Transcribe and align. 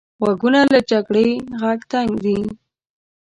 غوږونه 0.21 0.59
له 0.73 0.79
جګړې 0.91 1.29
غږ 1.61 1.79
تنګ 1.91 2.11
دي 2.23 2.39